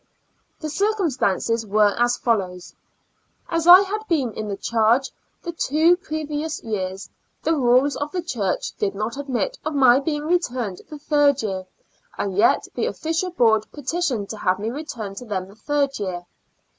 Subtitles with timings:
[0.61, 2.73] The circumstances were as follows:
[3.49, 5.11] As I had been in the charge
[5.43, 7.11] the two previous years,
[7.43, 11.67] the rules of the church did not admit of my being returned the third year,
[12.17, 16.25] and yet the official board petitioned to have me returned to them the third year.